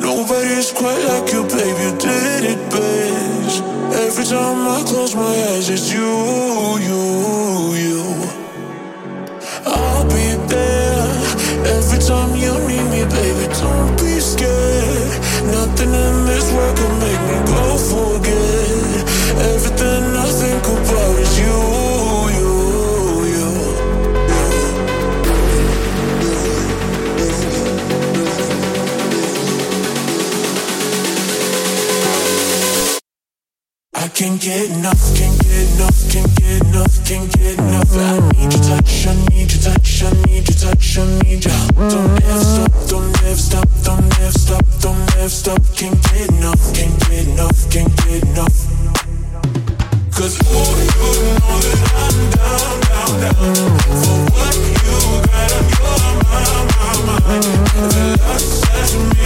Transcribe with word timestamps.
Nobody's 0.00 0.72
quite 0.72 1.02
like 1.10 1.32
you, 1.32 1.42
babe. 1.44 1.78
You 1.84 1.92
did 1.98 2.44
it 2.52 2.60
babe. 2.70 3.28
Every 4.06 4.24
time 4.24 4.60
I 4.76 4.82
close 4.86 5.14
my 5.14 5.34
eyes, 5.50 5.68
it's 5.70 5.92
you, 5.92 6.12
you, 6.88 7.02
you. 7.84 8.04
I'll 9.66 10.04
be 10.04 10.26
there 10.52 11.08
every 11.76 12.00
time 12.10 12.36
you 12.36 12.52
need 12.68 12.86
me, 12.94 13.02
baby. 13.16 13.46
Don't 13.60 13.96
be 13.98 14.20
scared. 14.20 15.12
Nothing 15.56 15.92
in 16.04 16.14
this 16.26 16.52
world 16.52 16.76
can 16.76 16.92
make 17.04 17.22
me 17.28 17.38
go 17.52 17.78
for 17.78 18.16
it. 18.16 18.17
Can't 34.18 34.40
get 34.40 34.68
enough, 34.70 34.98
can't 35.14 35.38
get 35.44 35.78
enough, 35.78 36.10
can't 36.10 36.34
get 36.34 36.66
enough, 36.66 37.06
can't 37.06 37.32
get 37.38 37.56
enough. 37.56 37.94
I 37.94 38.18
need 38.34 38.52
your 38.52 38.62
touch, 38.66 39.06
I 39.06 39.14
need 39.30 39.46
your 39.46 39.62
touch, 39.62 40.02
I 40.02 40.10
need 40.26 40.48
your 40.48 40.58
touch, 40.58 40.98
I 40.98 41.06
need 41.22 41.44
your. 41.44 41.54
Don't 41.88 42.24
ever 42.24 42.42
stop, 42.42 42.72
don't 42.88 43.22
ever 43.22 43.36
stop, 43.36 43.68
don't 43.84 44.18
ever 44.18 44.32
stop, 44.32 44.64
don't 44.80 45.16
ever 45.18 45.28
stop. 45.28 45.62
Can't 45.76 46.02
get 46.10 46.30
enough, 46.30 46.58
can't 46.74 46.98
get 47.08 47.28
enough, 47.28 47.70
can't 47.70 47.94
get 47.94 48.24
enough. 48.24 48.58
Cause 50.10 50.34
oh, 50.50 50.66
you 50.82 50.98
know 51.38 51.62
that 51.62 51.78
I'm 51.94 52.18
down, 52.34 52.74
down, 52.90 53.22
down. 53.22 53.54
For 54.02 54.18
what 54.34 54.58
you 54.58 54.98
got, 55.30 55.54
you're 55.78 56.02
my, 56.26 56.42
my, 56.74 57.06
my. 57.06 57.38
The 57.86 58.18
love 58.18 59.17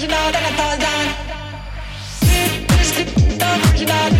original, 0.00 0.32
then 0.32 0.44
I 0.44 0.52
fall 0.56 0.78
down. 0.78 1.04
The 3.38 3.46
original. 3.76 4.19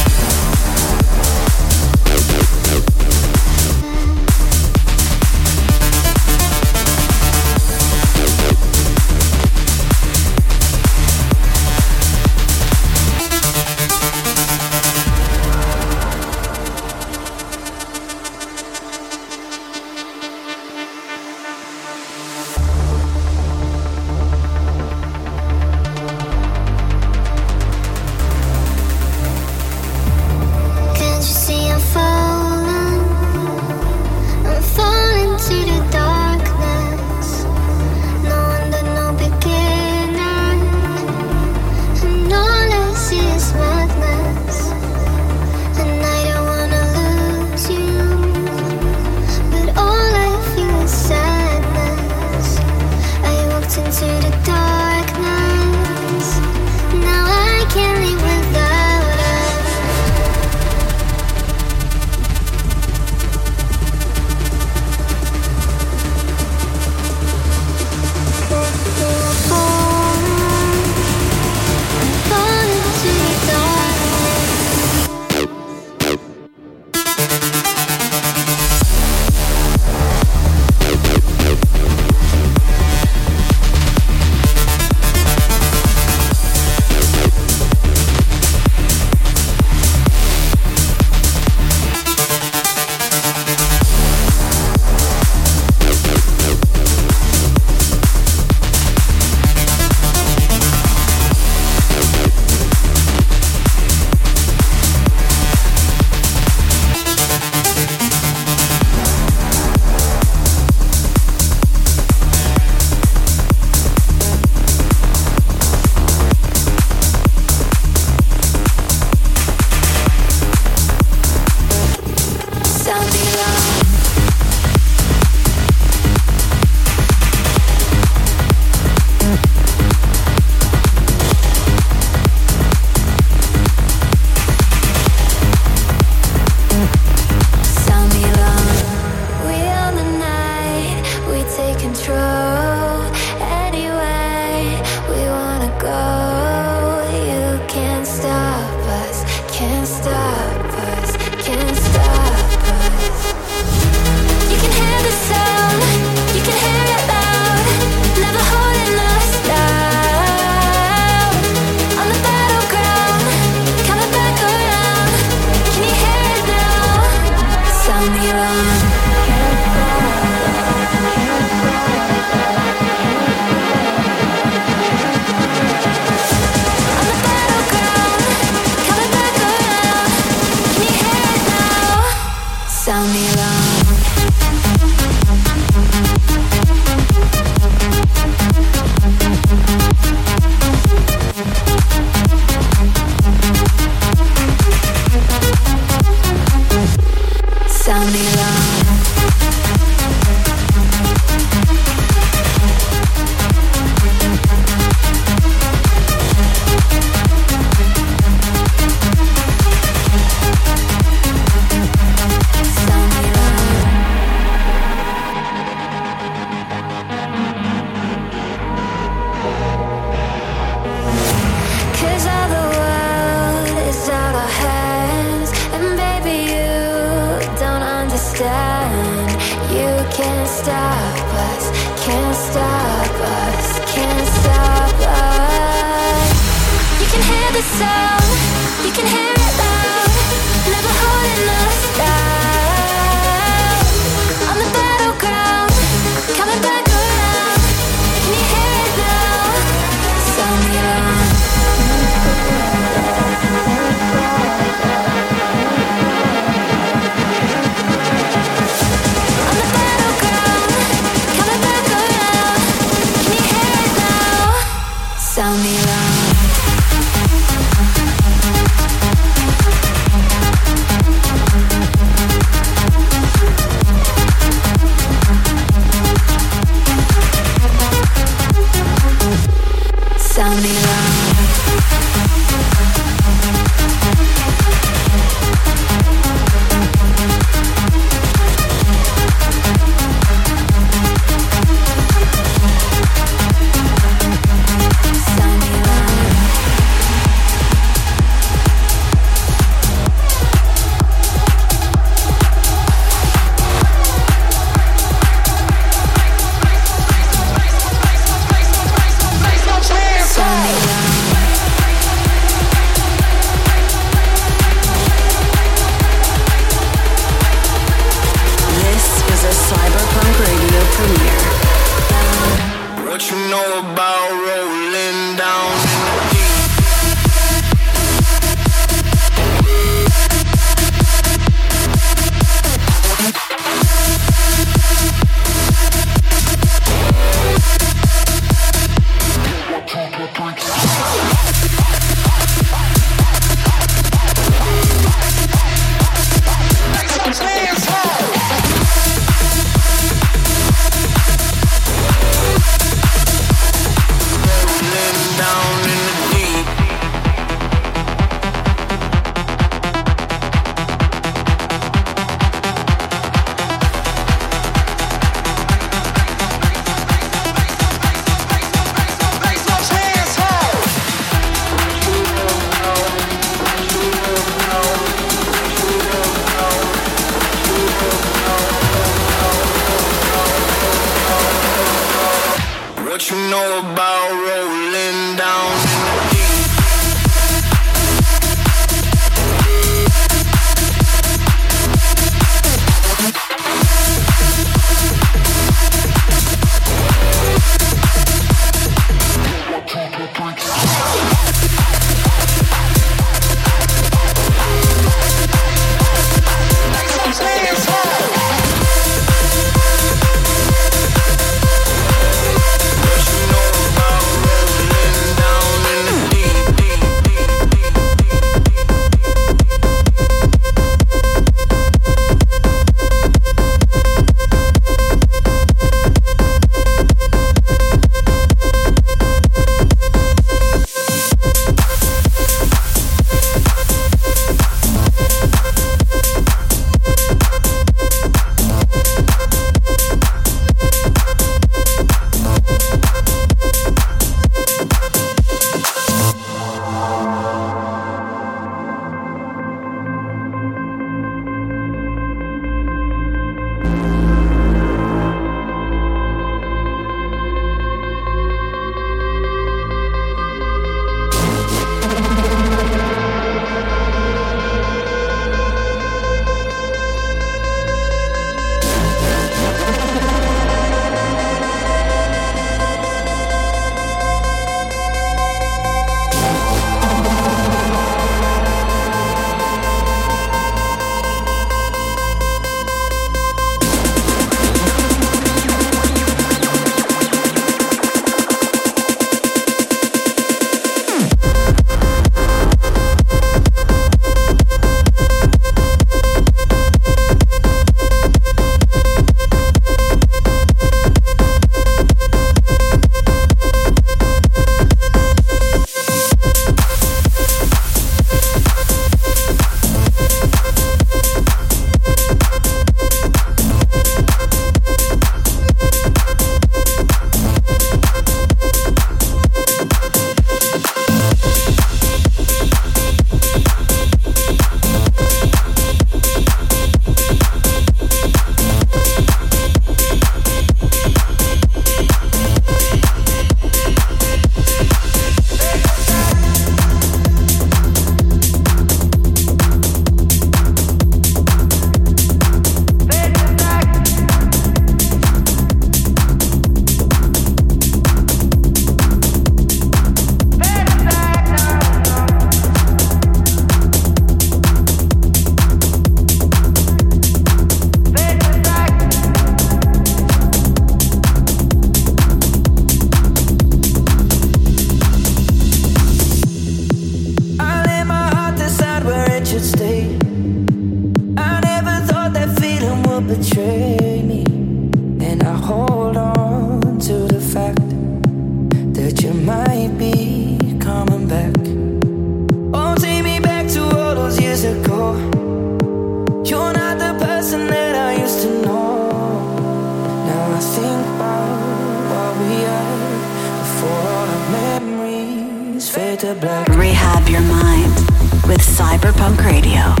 Cyberpunk 599.11 599.43
Radio. 599.43 600.00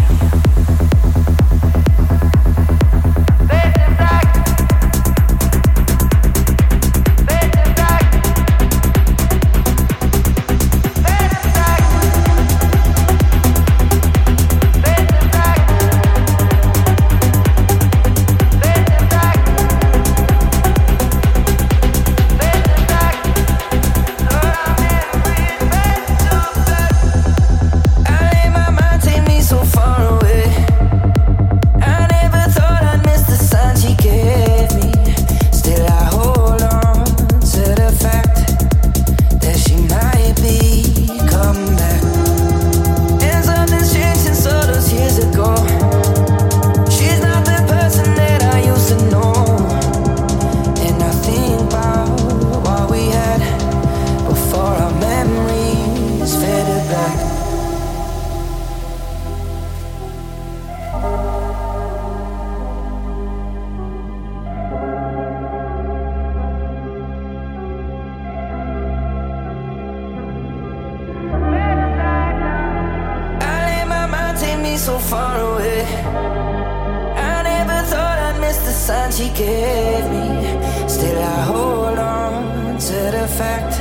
fact 83.41 83.73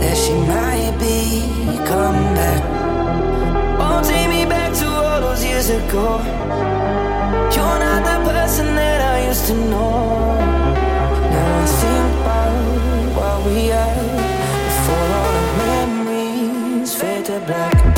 that 0.00 0.16
she 0.22 0.34
might 0.54 0.94
be 1.06 1.18
coming 1.90 2.32
back. 2.40 2.62
Won't 3.78 4.06
take 4.06 4.28
me 4.36 4.42
back 4.54 4.70
to 4.80 4.86
all 5.06 5.20
those 5.26 5.42
years 5.48 5.68
ago. 5.78 6.08
You're 7.54 7.78
not 7.84 8.00
the 8.08 8.18
person 8.30 8.68
that 8.80 9.00
I 9.14 9.16
used 9.30 9.46
to 9.50 9.54
know. 9.72 9.92
Now 11.32 11.62
I 11.62 11.66
think 11.80 12.08
about 12.20 12.54
what 13.16 13.36
we 13.46 13.60
are 13.82 14.04
before 14.68 15.08
all 15.18 15.32
the 15.38 15.46
memories 15.62 16.94
fade 17.00 17.24
to 17.26 17.38
black. 17.48 17.93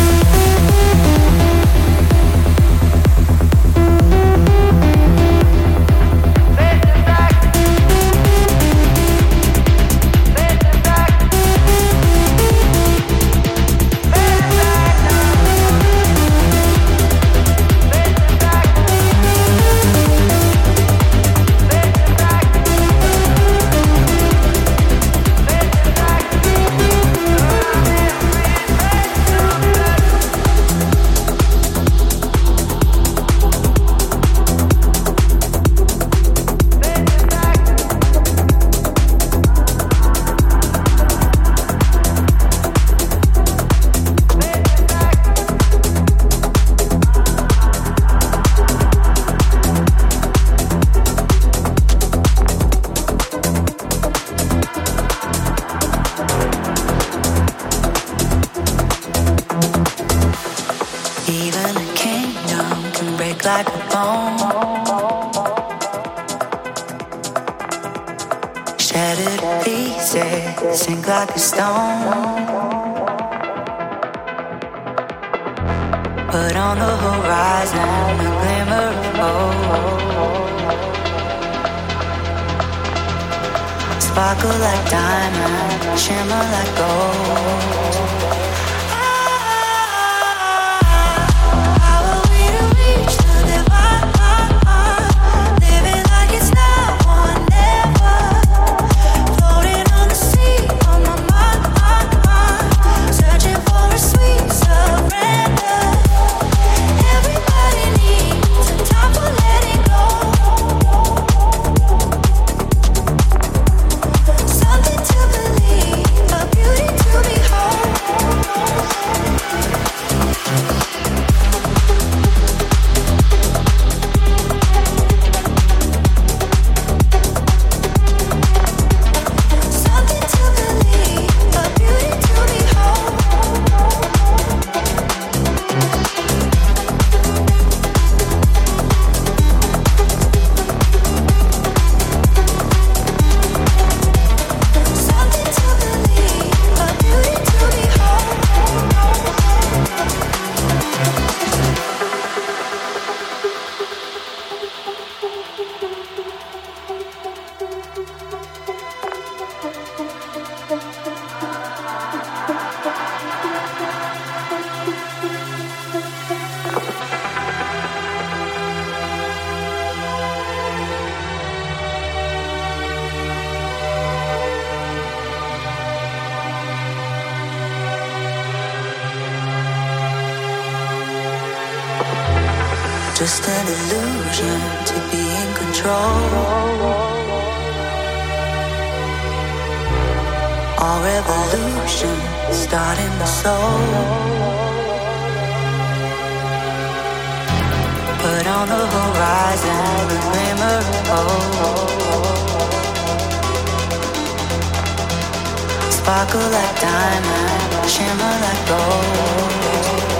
Sparkle 206.06 206.38
like 206.38 206.80
diamond, 206.80 207.90
shimmer 207.90 208.34
like 208.40 208.68
gold. 208.68 210.15